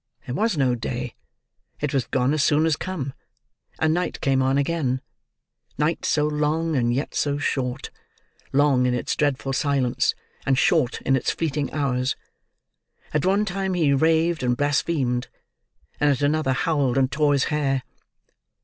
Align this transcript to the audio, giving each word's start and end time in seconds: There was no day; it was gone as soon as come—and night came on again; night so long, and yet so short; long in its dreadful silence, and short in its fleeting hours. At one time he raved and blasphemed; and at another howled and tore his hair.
There 0.25 0.33
was 0.33 0.57
no 0.57 0.73
day; 0.73 1.13
it 1.79 1.93
was 1.93 2.07
gone 2.07 2.33
as 2.33 2.43
soon 2.43 2.65
as 2.65 2.75
come—and 2.75 3.93
night 3.93 4.19
came 4.19 4.41
on 4.41 4.57
again; 4.57 4.99
night 5.77 6.05
so 6.05 6.25
long, 6.25 6.75
and 6.75 6.91
yet 6.91 7.13
so 7.13 7.37
short; 7.37 7.91
long 8.51 8.87
in 8.87 8.95
its 8.95 9.15
dreadful 9.15 9.53
silence, 9.53 10.15
and 10.43 10.57
short 10.57 11.01
in 11.01 11.15
its 11.15 11.29
fleeting 11.29 11.71
hours. 11.71 12.15
At 13.13 13.27
one 13.27 13.45
time 13.45 13.75
he 13.75 13.93
raved 13.93 14.41
and 14.41 14.57
blasphemed; 14.57 15.27
and 15.99 16.09
at 16.09 16.23
another 16.23 16.53
howled 16.53 16.97
and 16.97 17.11
tore 17.11 17.33
his 17.33 17.43
hair. 17.53 17.83